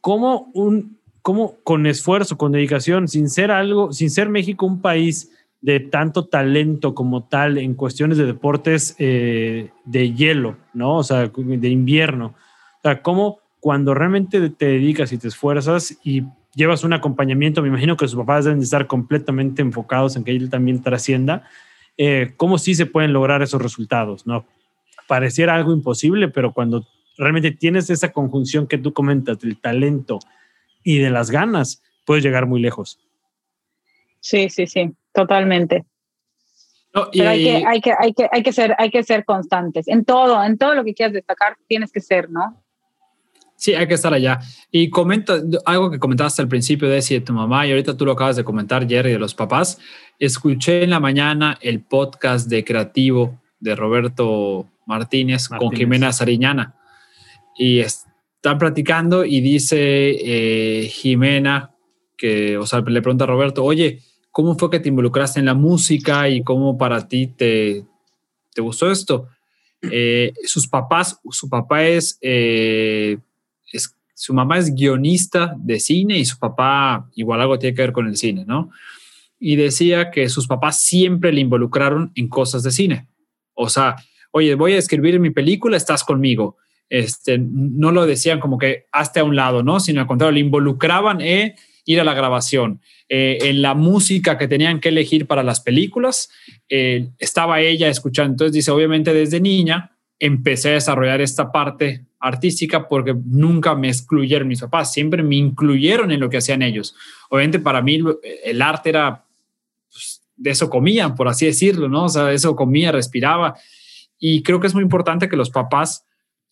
[0.00, 5.30] ¿cómo un, cómo con esfuerzo, con dedicación, sin ser algo, sin ser México un país
[5.62, 10.98] de tanto talento como tal en cuestiones de deportes de hielo, ¿no?
[10.98, 12.34] O sea, de invierno.
[12.78, 16.24] O sea, cómo cuando realmente te dedicas y te esfuerzas y
[16.56, 20.32] llevas un acompañamiento, me imagino que sus papás deben de estar completamente enfocados en que
[20.32, 21.44] él también trascienda,
[21.98, 24.46] eh, cómo sí se pueden lograr esos resultados, ¿no?
[25.06, 26.84] Pareciera algo imposible, pero cuando
[27.18, 30.18] realmente tienes esa conjunción que tú comentas del talento
[30.82, 32.98] y de las ganas, puedes llegar muy lejos.
[34.20, 35.84] Sí, sí, sí, totalmente.
[36.92, 39.86] Pero hay que, hay, que, hay, que, hay, que ser, hay que ser constantes.
[39.88, 42.62] En todo, en todo lo que quieras destacar, tienes que ser, ¿no?
[43.66, 44.38] Sí, hay que estar allá.
[44.70, 48.06] Y comenta algo que comentaste al principio de si de tu mamá, y ahorita tú
[48.06, 49.80] lo acabas de comentar, Jerry, de los papás.
[50.20, 56.76] Escuché en la mañana el podcast de Creativo de Roberto Martínez, con Jimena Sariñana.
[57.58, 61.74] Y están platicando y dice eh, Jimena,
[62.16, 63.98] que, o sea, le pregunta a Roberto, oye,
[64.30, 67.84] ¿cómo fue que te involucraste en la música y cómo para ti te,
[68.54, 69.26] te gustó esto?
[69.82, 73.18] Eh, sus papás, su papá es eh,
[74.14, 78.06] su mamá es guionista de cine y su papá igual algo tiene que ver con
[78.06, 78.70] el cine, ¿no?
[79.38, 83.08] Y decía que sus papás siempre le involucraron en cosas de cine.
[83.52, 83.96] O sea,
[84.30, 86.56] oye, voy a escribir mi película, estás conmigo.
[86.88, 89.80] Este, no lo decían como que hasta a un lado, ¿no?
[89.80, 94.48] Sino al contrario, le involucraban en ir a la grabación, eh, en la música que
[94.48, 96.30] tenían que elegir para las películas,
[96.68, 98.32] eh, estaba ella escuchando.
[98.32, 104.48] Entonces dice, obviamente desde niña empecé a desarrollar esta parte artística porque nunca me excluyeron
[104.48, 106.94] mis papás, siempre me incluyeron en lo que hacían ellos.
[107.30, 108.00] Obviamente para mí
[108.44, 109.24] el arte era,
[109.90, 112.04] pues, de eso comían, por así decirlo, ¿no?
[112.04, 113.56] O sea, de eso comía, respiraba.
[114.18, 116.06] Y creo que es muy importante que los papás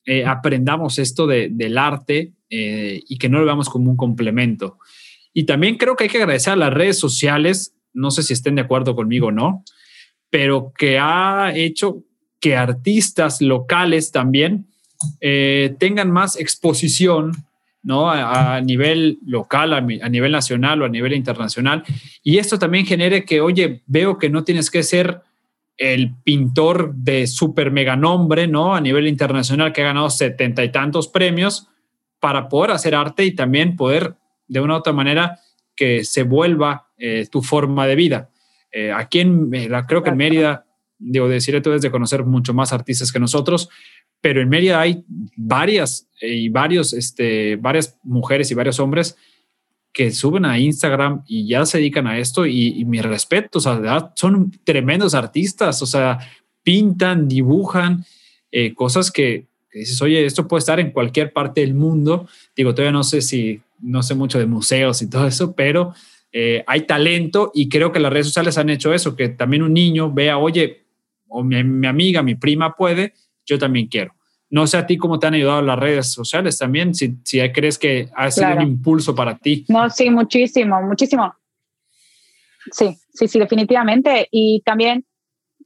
[0.06, 4.78] eh, aprendamos esto de, del arte eh, y que no lo veamos como un complemento.
[5.32, 8.54] Y también creo que hay que agradecer a las redes sociales, no sé si estén
[8.54, 9.64] de acuerdo conmigo o no,
[10.30, 12.04] pero que ha hecho
[12.44, 14.66] que artistas locales también
[15.22, 17.32] eh, tengan más exposición
[17.82, 18.10] ¿no?
[18.10, 21.84] A, nivel local, a, nivel nacional o a nivel internacional.
[22.22, 25.22] Y esto también genere que, oye, veo que no tienes que ser
[25.78, 28.74] el pintor de super mega nombre, ¿no?
[28.74, 31.68] A nivel internacional que ha ganado setenta y tantos premios
[32.20, 34.16] para poder hacer arte y también poder,
[34.48, 35.40] de una u otra manera,
[35.74, 38.28] que se vuelva eh, tu forma de vida.
[38.70, 39.50] Eh, aquí en,
[39.86, 40.63] creo que en Mérida,
[41.04, 43.68] digo, decirle tú de conocer mucho más artistas que nosotros,
[44.20, 45.04] pero en Mérida hay
[45.36, 49.16] varias eh, y varios, este, varias mujeres y varios hombres
[49.92, 54.12] que suben a Instagram y ya se dedican a esto y, mi respeto, o sea,
[54.16, 56.18] son tremendos artistas, o sea,
[56.64, 58.04] pintan, dibujan
[58.50, 62.28] eh, cosas que, dices, oye, esto puede estar en cualquier parte del mundo.
[62.56, 65.94] Digo, todavía no sé si, no sé mucho de museos y todo eso, pero
[66.32, 69.74] eh, hay talento y creo que las redes sociales han hecho eso, que también un
[69.74, 70.83] niño vea, oye,
[71.34, 73.12] o mi amiga, mi prima puede,
[73.44, 74.14] yo también quiero.
[74.50, 77.76] No sé a ti cómo te han ayudado las redes sociales también, si, si crees
[77.76, 79.64] que ha sido un impulso para ti.
[79.68, 81.34] No, sí, muchísimo, muchísimo.
[82.70, 84.28] Sí, sí, sí, definitivamente.
[84.30, 85.04] Y también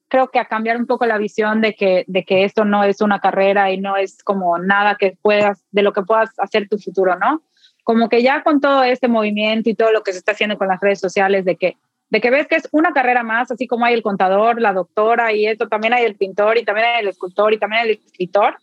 [0.08, 3.02] creo que a cambiar un poco la visión de que, de que esto no es
[3.02, 6.78] una carrera y no es como nada que puedas, de lo que puedas hacer tu
[6.78, 7.42] futuro, ¿no?
[7.84, 10.68] Como que ya con todo este movimiento y todo lo que se está haciendo con
[10.68, 11.76] las redes sociales, de que
[12.10, 15.32] de que ves que es una carrera más, así como hay el contador, la doctora
[15.32, 18.56] y esto, también hay el pintor y también el escultor y también el escritor.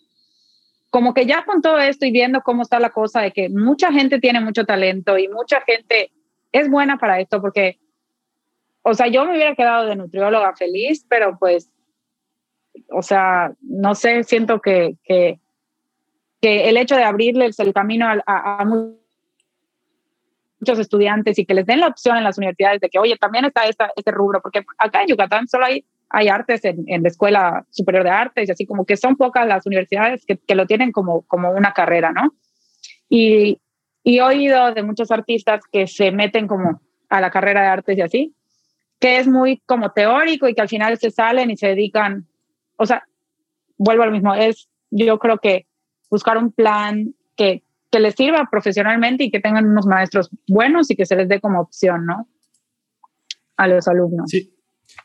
[0.90, 3.92] Como que ya con todo esto y viendo cómo está la cosa de que mucha
[3.92, 6.12] gente tiene mucho talento y mucha gente
[6.52, 7.80] es buena para esto, porque,
[8.82, 11.70] o sea, yo me hubiera quedado de nutrióloga feliz, pero pues,
[12.90, 15.40] o sea, no sé, siento que, que,
[16.42, 18.66] que el hecho de abrirles el camino a,
[20.62, 23.62] estudiantes y que les den la opción en las universidades de que, oye, también está
[23.96, 28.04] este rubro, porque acá en Yucatán solo hay, hay artes en, en, la Escuela Superior
[28.04, 31.24] de Artes y así como que son pocas las universidades que, que lo tienen como,
[31.24, 32.34] como una carrera, ¿no?
[33.10, 33.60] Y,
[34.04, 37.98] y he oído de muchos artistas que se meten como a la carrera de artes
[37.98, 38.36] y así,
[39.00, 42.28] que es muy como teórico y que al final se salen y se dedican,
[42.78, 43.04] o sea,
[43.78, 45.68] vuelvo al mismo, es yo creo que
[46.10, 47.64] buscar un plan que,
[47.96, 51.40] que les sirva profesionalmente y que tengan unos maestros buenos y que se les dé
[51.40, 52.28] como opción, ¿no?
[53.56, 54.30] A los alumnos.
[54.30, 54.52] Sí.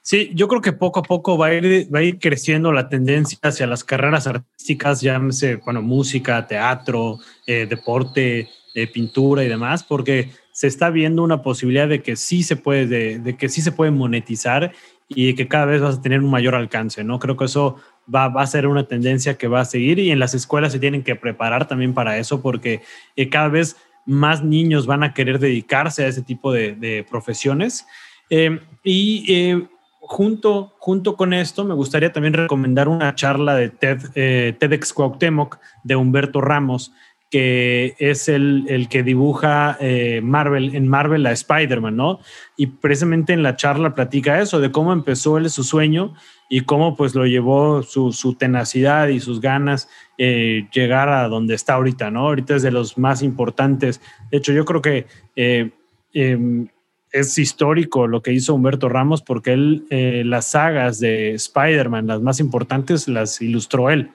[0.02, 2.88] Sí, yo creo que poco a poco va a ir, va a ir creciendo la
[2.88, 9.84] tendencia hacia las carreras artísticas, llámese, bueno, música, teatro, eh, deporte, eh, pintura y demás,
[9.84, 13.62] porque se está viendo una posibilidad de que sí se puede, de, de, que sí
[13.62, 14.72] se puede monetizar
[15.12, 17.18] y que cada vez vas a tener un mayor alcance, ¿no?
[17.18, 17.76] Creo que eso
[18.12, 21.02] va, a ser una tendencia que va a seguir y en las escuelas se tienen
[21.02, 22.82] que preparar también para eso porque
[23.16, 27.86] eh, cada vez más niños van a querer dedicarse a ese tipo de, profesiones.
[28.30, 29.68] Eh, y eh,
[30.10, 35.58] junto, junto con esto, me gustaría también recomendar una charla de TED, eh, TEDx Cuauhtémoc
[35.84, 36.92] de Humberto Ramos,
[37.30, 42.18] que es el, el que dibuja eh, Marvel, en Marvel a Spider-Man, ¿no?
[42.56, 46.14] Y precisamente en la charla platica eso, de cómo empezó él su sueño
[46.48, 51.54] y cómo pues lo llevó su, su tenacidad y sus ganas eh, llegar a donde
[51.54, 52.26] está ahorita, ¿no?
[52.26, 54.00] Ahorita es de los más importantes.
[54.32, 55.06] De hecho, yo creo que
[55.36, 55.70] eh,
[56.12, 56.66] em,
[57.12, 59.86] es histórico lo que hizo Humberto Ramos porque él,
[60.28, 64.10] las sagas de Spider-Man, las más importantes, las ilustró él.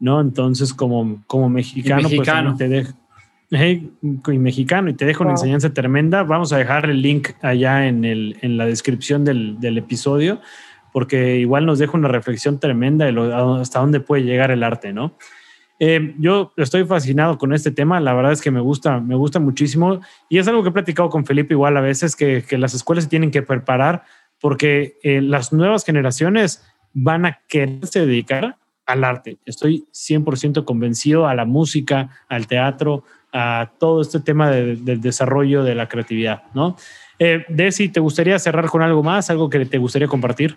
[0.00, 0.20] ¿No?
[0.20, 2.28] Entonces, como, como mexicano, pues
[2.58, 2.92] te dejo.
[3.50, 6.22] y mexicano, y te dejo una enseñanza tremenda.
[6.22, 10.40] Vamos a dejar el link allá en, el, en la descripción del, del episodio,
[10.92, 15.16] porque igual nos deja una reflexión tremenda de hasta dónde puede llegar el arte, ¿no?
[15.80, 19.40] Eh, yo estoy fascinado con este tema, la verdad es que me gusta, me gusta
[19.40, 22.74] muchísimo y es algo que he platicado con Felipe igual a veces, que, que las
[22.74, 24.04] escuelas se tienen que preparar
[24.40, 28.56] porque eh, las nuevas generaciones van a quererse dedicar
[28.86, 29.38] al arte.
[29.44, 35.74] Estoy 100% convencido a la música, al teatro, a todo este tema del desarrollo de
[35.74, 36.76] la creatividad, ¿no?
[37.18, 39.30] Eh, Desi, ¿te gustaría cerrar con algo más?
[39.30, 40.56] ¿Algo que te gustaría compartir?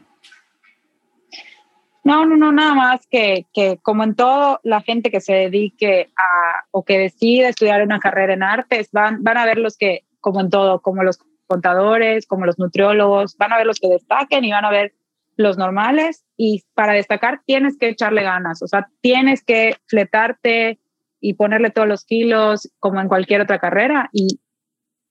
[2.03, 6.09] No, no, no, nada más que, que como en todo, la gente que se dedique
[6.15, 10.05] a o que decide estudiar una carrera en artes, van, van a ver los que,
[10.21, 14.45] como en todo, como los contadores, como los nutriólogos, van a ver los que destaquen
[14.45, 14.93] y van a ver
[15.37, 20.79] los normales y para destacar tienes que echarle ganas, o sea, tienes que fletarte
[21.21, 24.39] y ponerle todos los kilos como en cualquier otra carrera y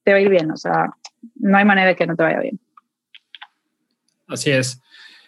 [0.04, 0.90] te va a ir bien, o sea,
[1.36, 2.60] no hay manera de que no te vaya bien.
[4.28, 4.82] Así es.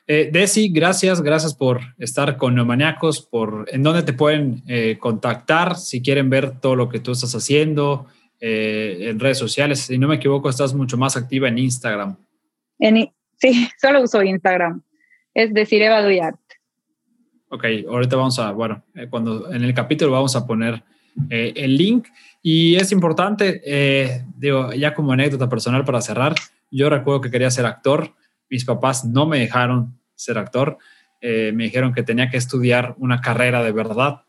[0.06, 5.76] Eh, Desi, gracias, gracias por estar con Neomaniacos, por en dónde te pueden eh, contactar
[5.76, 8.06] si quieren ver todo lo que tú estás haciendo
[8.40, 9.80] eh, en redes sociales.
[9.80, 12.16] Si no me equivoco, estás mucho más activa en Instagram.
[12.78, 14.82] En, sí, solo uso Instagram
[15.38, 16.40] es decir Eva Duyart.
[17.48, 20.82] Ok, ahorita vamos a, bueno, eh, cuando en el capítulo vamos a poner
[21.30, 22.08] eh, el link.
[22.42, 26.34] Y es importante, eh, digo, ya como anécdota personal para cerrar,
[26.72, 28.14] yo recuerdo que quería ser actor,
[28.50, 30.76] mis papás no me dejaron ser actor,
[31.20, 34.22] me dijeron que tenía que estudiar una carrera de verdad.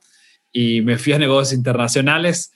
[0.52, 2.54] Y me fui a negocios internacionales.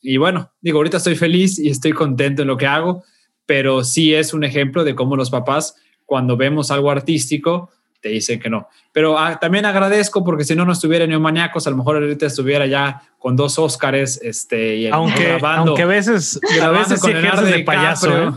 [0.00, 3.04] Y bueno, digo, ahorita estoy feliz y estoy contento en lo que hago,
[3.44, 5.76] pero sí es un ejemplo de cómo los papás,
[6.06, 7.70] cuando vemos algo artístico,
[8.00, 8.68] te dicen que no.
[8.92, 12.66] Pero ah, también agradezco porque si no, no estuviera Neomaniacos, a lo mejor ahorita estuviera
[12.66, 15.70] ya con dos Óscares este, y aunque, grabando.
[15.70, 18.16] Aunque a veces, a veces con Leonardo de payaso.
[18.16, 18.32] ¿eh?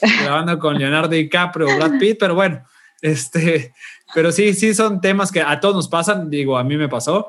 [0.22, 2.62] grabando con Leonardo DiCaprio, Brad Pitt, pero bueno,
[3.02, 3.72] este,
[4.14, 7.28] pero sí, sí son temas que a todos nos pasan, digo, a mí me pasó.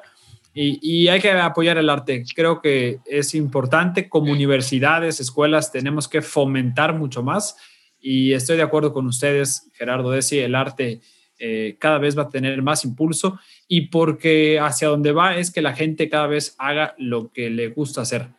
[0.53, 2.23] Y, y hay que apoyar el arte.
[2.35, 7.55] Creo que es importante como universidades, escuelas, tenemos que fomentar mucho más.
[7.99, 11.01] Y estoy de acuerdo con ustedes, Gerardo Desi, el arte
[11.39, 15.61] eh, cada vez va a tener más impulso y porque hacia donde va es que
[15.61, 18.29] la gente cada vez haga lo que le gusta hacer.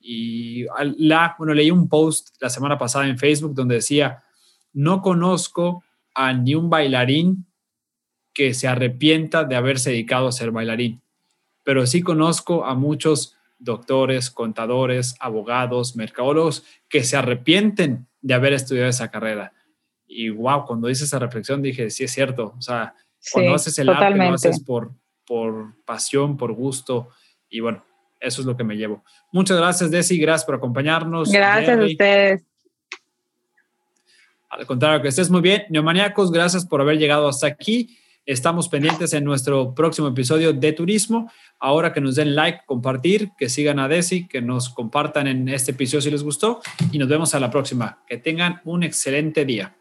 [0.00, 0.64] Y
[0.96, 4.24] la, bueno, leí un post la semana pasada en Facebook donde decía,
[4.72, 5.84] no conozco
[6.14, 7.46] a ni un bailarín
[8.32, 11.00] que se arrepienta de haberse dedicado a ser bailarín,
[11.64, 18.88] pero sí conozco a muchos doctores, contadores, abogados, mercadólogos que se arrepienten de haber estudiado
[18.88, 19.52] esa carrera
[20.10, 22.94] y wow, cuando hice esa reflexión dije, sí es cierto, o sea,
[23.32, 24.90] cuando haces el arte lo haces por,
[25.24, 27.10] por pasión, por gusto
[27.48, 27.84] y bueno,
[28.18, 29.04] eso es lo que me llevo.
[29.32, 31.30] Muchas gracias, Desi, gracias por acompañarnos.
[31.30, 32.42] Gracias a ustedes.
[34.50, 35.62] Al contrario, que estés muy bien.
[35.70, 37.96] Neomaniacos, gracias por haber llegado hasta aquí.
[38.26, 41.30] Estamos pendientes en nuestro próximo episodio de turismo.
[41.58, 45.70] Ahora que nos den like, compartir, que sigan a Desi, que nos compartan en este
[45.70, 48.02] episodio si les gustó y nos vemos a la próxima.
[48.06, 49.76] Que tengan un excelente día.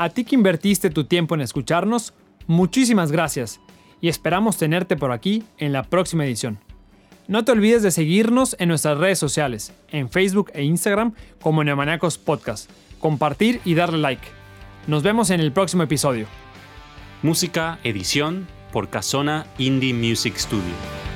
[0.00, 2.14] A ti que invertiste tu tiempo en escucharnos,
[2.46, 3.60] muchísimas gracias
[4.00, 6.58] y esperamos tenerte por aquí en la próxima edición.
[7.28, 12.16] No te olvides de seguirnos en nuestras redes sociales, en Facebook e Instagram como Neomaniacos
[12.16, 14.26] Podcast, compartir y darle like.
[14.86, 16.24] Nos vemos en el próximo episodio.
[17.22, 21.09] Música, edición por Casona Indie Music Studio.